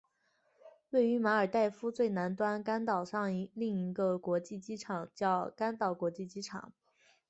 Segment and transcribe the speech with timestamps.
[0.89, 6.73] 位于马尔代夫最南端甘岛上另一个国际机场叫甘岛国际机场。